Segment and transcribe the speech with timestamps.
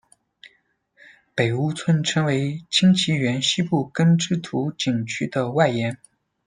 [1.35, 5.99] 北坞村成为清漪园西部耕织图景区的外延。